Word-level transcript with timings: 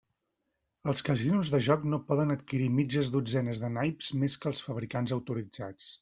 Els 0.91 1.01
casinos 1.09 1.49
de 1.55 1.59
joc 1.65 1.83
no 1.91 1.99
poden 2.07 2.35
adquirir 2.35 2.69
mitges 2.77 3.11
dotzenes 3.15 3.61
de 3.65 3.69
naips 3.75 4.09
més 4.23 4.39
que 4.45 4.49
als 4.53 4.63
fabricants 4.69 5.15
autoritzats. 5.19 5.91